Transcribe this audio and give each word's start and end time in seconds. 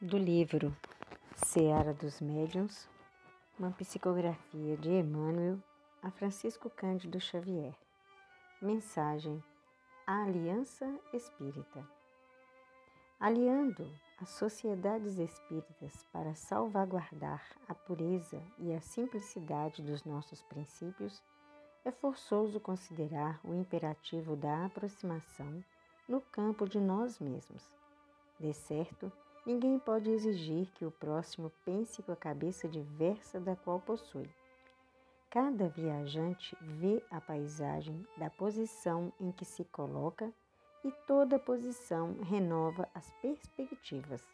do 0.00 0.18
livro 0.18 0.76
Seara 1.34 1.94
dos 1.94 2.20
Médiuns, 2.20 2.86
uma 3.58 3.70
psicografia 3.70 4.76
de 4.76 4.90
Emmanuel 4.90 5.58
a 6.02 6.10
Francisco 6.10 6.68
Cândido 6.68 7.18
Xavier. 7.18 7.74
Mensagem 8.60 9.42
A 10.06 10.24
Aliança 10.24 10.86
Espírita. 11.14 11.82
Aliando 13.18 13.90
as 14.20 14.28
sociedades 14.28 15.16
espíritas 15.16 16.04
para 16.12 16.34
salvaguardar 16.34 17.42
a 17.66 17.74
pureza 17.74 18.42
e 18.58 18.74
a 18.74 18.80
simplicidade 18.82 19.80
dos 19.80 20.04
nossos 20.04 20.42
princípios, 20.42 21.22
é 21.86 21.90
forçoso 21.90 22.60
considerar 22.60 23.40
o 23.42 23.54
imperativo 23.54 24.36
da 24.36 24.66
aproximação 24.66 25.64
no 26.06 26.20
campo 26.20 26.68
de 26.68 26.78
nós 26.78 27.18
mesmos. 27.18 27.66
De 28.38 28.52
certo, 28.52 29.10
Ninguém 29.46 29.78
pode 29.78 30.10
exigir 30.10 30.66
que 30.74 30.84
o 30.84 30.90
próximo 30.90 31.52
pense 31.64 32.02
com 32.02 32.10
a 32.10 32.16
cabeça 32.16 32.68
diversa 32.68 33.38
da 33.38 33.54
qual 33.54 33.78
possui. 33.78 34.28
Cada 35.30 35.68
viajante 35.68 36.56
vê 36.60 37.00
a 37.12 37.20
paisagem 37.20 38.04
da 38.16 38.28
posição 38.28 39.12
em 39.20 39.30
que 39.30 39.44
se 39.44 39.64
coloca 39.66 40.32
e 40.84 40.90
toda 41.06 41.38
posição 41.38 42.16
renova 42.22 42.88
as 42.92 43.08
perspectivas. 43.22 44.26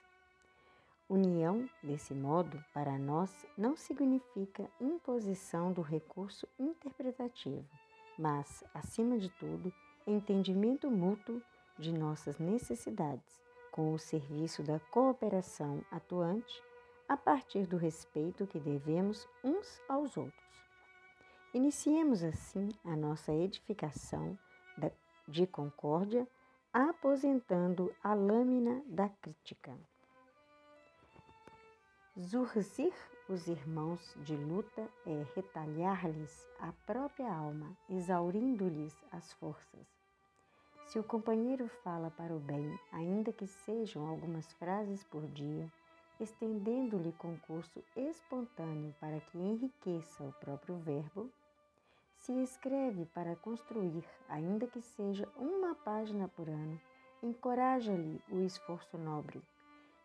União, 1.10 1.68
desse 1.82 2.14
modo, 2.14 2.64
para 2.72 2.96
nós, 2.98 3.46
não 3.58 3.76
significa 3.76 4.66
imposição 4.80 5.74
do 5.74 5.82
recurso 5.82 6.48
interpretativo, 6.58 7.68
mas, 8.18 8.64
acima 8.72 9.18
de 9.18 9.28
tudo, 9.28 9.70
entendimento 10.06 10.90
mútuo 10.90 11.42
de 11.78 11.92
nossas 11.92 12.38
necessidades 12.38 13.42
com 13.72 13.92
o 13.92 13.98
serviço 13.98 14.62
da 14.62 14.78
cooperação 14.78 15.84
atuante 15.90 16.62
a 17.08 17.16
partir 17.16 17.66
do 17.66 17.76
respeito 17.76 18.46
que 18.46 18.60
devemos 18.60 19.26
uns 19.42 19.80
aos 19.88 20.16
outros. 20.16 20.40
Iniciemos 21.52 22.22
assim 22.22 22.68
a 22.84 22.94
nossa 22.94 23.32
edificação 23.32 24.38
de 25.26 25.46
concórdia, 25.46 26.26
aposentando 26.72 27.94
a 28.02 28.14
lâmina 28.14 28.82
da 28.86 29.08
crítica. 29.08 29.76
Zurzir 32.18 32.92
os 33.28 33.46
irmãos 33.46 34.14
de 34.18 34.36
luta 34.36 34.88
é 35.06 35.24
retalhar-lhes 35.34 36.48
a 36.58 36.72
própria 36.86 37.32
alma, 37.32 37.76
exaurindo-lhes 37.88 38.94
as 39.10 39.32
forças 39.34 40.01
se 40.92 40.98
o 40.98 41.02
companheiro 41.02 41.68
fala 41.82 42.10
para 42.10 42.36
o 42.36 42.38
bem, 42.38 42.78
ainda 42.92 43.32
que 43.32 43.46
sejam 43.46 44.06
algumas 44.06 44.52
frases 44.52 45.02
por 45.02 45.26
dia, 45.28 45.66
estendendo-lhe 46.20 47.12
concurso 47.12 47.82
espontâneo 47.96 48.94
para 49.00 49.18
que 49.18 49.38
enriqueça 49.38 50.22
o 50.22 50.34
próprio 50.34 50.76
verbo, 50.76 51.30
se 52.18 52.30
escreve 52.42 53.06
para 53.06 53.34
construir, 53.36 54.04
ainda 54.28 54.66
que 54.66 54.82
seja 54.82 55.26
uma 55.34 55.74
página 55.74 56.28
por 56.28 56.46
ano, 56.46 56.78
encoraja-lhe 57.22 58.20
o 58.30 58.42
esforço 58.42 58.98
nobre. 58.98 59.40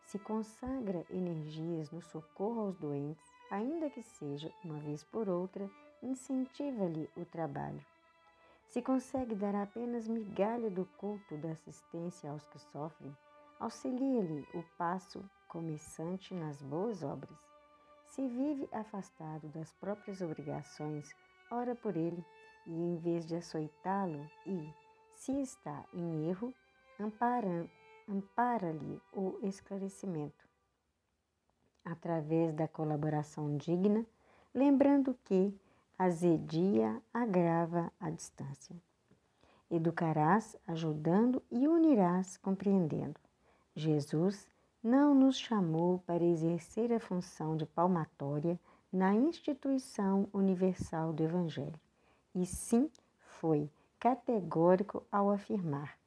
Se 0.06 0.18
consagra 0.18 1.04
energias 1.10 1.90
no 1.90 2.00
socorro 2.00 2.62
aos 2.62 2.78
doentes, 2.78 3.30
ainda 3.50 3.90
que 3.90 4.02
seja 4.02 4.50
uma 4.64 4.78
vez 4.78 5.04
por 5.04 5.28
outra, 5.28 5.70
incentiva-lhe 6.02 7.10
o 7.14 7.26
trabalho. 7.26 7.84
Se 8.68 8.82
consegue 8.82 9.34
dar 9.34 9.54
apenas 9.54 10.06
migalha 10.06 10.70
do 10.70 10.84
culto 10.98 11.36
da 11.38 11.52
assistência 11.52 12.30
aos 12.30 12.46
que 12.48 12.58
sofrem, 12.58 13.16
auxilia-lhe 13.58 14.46
o 14.54 14.62
passo 14.76 15.24
começante 15.48 16.34
nas 16.34 16.60
boas 16.62 17.02
obras. 17.02 17.38
Se 18.04 18.26
vive 18.28 18.68
afastado 18.70 19.48
das 19.48 19.72
próprias 19.74 20.20
obrigações, 20.20 21.08
ora 21.50 21.74
por 21.74 21.96
ele, 21.96 22.22
e 22.66 22.72
em 22.72 22.96
vez 22.98 23.24
de 23.26 23.36
açoitá-lo 23.36 24.28
e, 24.46 24.70
se 25.14 25.32
está 25.40 25.84
em 25.94 26.28
erro, 26.28 26.52
ampara-lhe 28.06 29.00
o 29.12 29.38
esclarecimento. 29.42 30.46
Através 31.84 32.52
da 32.52 32.68
colaboração 32.68 33.56
digna, 33.56 34.04
lembrando 34.54 35.14
que, 35.24 35.58
azedia 35.98 37.02
agrava 37.12 37.92
a 37.98 38.08
distância. 38.08 38.76
Educarás 39.68 40.56
ajudando 40.66 41.42
e 41.50 41.66
unirás 41.66 42.36
compreendendo. 42.36 43.18
Jesus 43.74 44.46
não 44.82 45.14
nos 45.14 45.36
chamou 45.38 45.98
para 46.06 46.24
exercer 46.24 46.92
a 46.92 47.00
função 47.00 47.56
de 47.56 47.66
palmatória 47.66 48.58
na 48.92 49.12
instituição 49.12 50.28
universal 50.32 51.12
do 51.12 51.22
Evangelho, 51.22 51.78
e 52.34 52.46
sim 52.46 52.90
foi 53.18 53.68
categórico 53.98 55.04
ao 55.10 55.30
afirmar: 55.30 55.98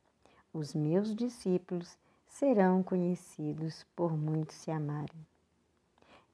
os 0.53 0.73
meus 0.73 1.13
discípulos 1.13 1.97
serão 2.25 2.81
conhecidos 2.81 3.85
por 3.95 4.17
muitos 4.17 4.55
se 4.55 4.71
amarem. 4.71 5.27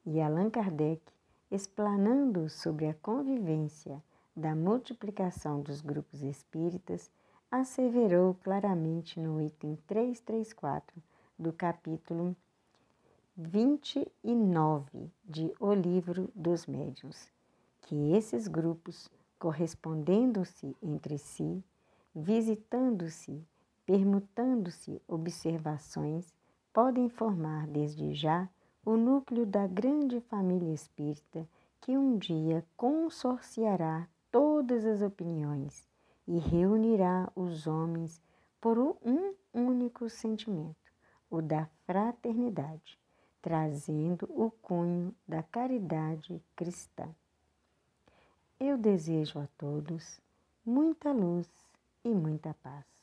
E 0.06 0.20
Allan 0.20 0.48
Kardec 0.48 1.02
explanando 1.50 2.48
sobre 2.48 2.86
a 2.86 2.94
convivência 2.94 4.02
da 4.36 4.54
multiplicação 4.54 5.60
dos 5.60 5.80
grupos 5.80 6.22
espíritas, 6.22 7.10
asseverou 7.50 8.34
claramente 8.34 9.18
no 9.18 9.40
item 9.40 9.76
334 9.86 11.02
do 11.38 11.52
capítulo 11.52 12.36
29 13.36 15.10
de 15.24 15.52
O 15.58 15.72
Livro 15.72 16.30
dos 16.34 16.66
Médiuns, 16.66 17.32
que 17.82 18.12
esses 18.12 18.46
grupos, 18.48 19.08
correspondendo-se 19.38 20.76
entre 20.82 21.16
si, 21.16 21.64
visitando-se, 22.14 23.42
permutando-se 23.86 25.00
observações, 25.08 26.34
podem 26.72 27.08
formar 27.08 27.66
desde 27.66 28.12
já 28.12 28.48
o 28.88 28.96
núcleo 28.96 29.44
da 29.44 29.66
grande 29.66 30.18
família 30.18 30.72
espírita 30.72 31.46
que 31.78 31.98
um 31.98 32.16
dia 32.16 32.64
consorciará 32.74 34.08
todas 34.32 34.86
as 34.86 35.02
opiniões 35.02 35.86
e 36.26 36.38
reunirá 36.38 37.30
os 37.36 37.66
homens 37.66 38.18
por 38.58 38.78
um 38.78 39.34
único 39.52 40.08
sentimento, 40.08 40.90
o 41.28 41.42
da 41.42 41.68
fraternidade, 41.84 42.98
trazendo 43.42 44.24
o 44.30 44.50
cunho 44.50 45.14
da 45.28 45.42
caridade 45.42 46.42
cristã. 46.56 47.14
Eu 48.58 48.78
desejo 48.78 49.38
a 49.38 49.46
todos 49.58 50.18
muita 50.64 51.12
luz 51.12 51.46
e 52.02 52.08
muita 52.08 52.54
paz. 52.62 52.97